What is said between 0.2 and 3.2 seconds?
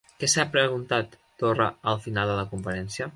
Què s'ha preguntat Torra al final de la conferència?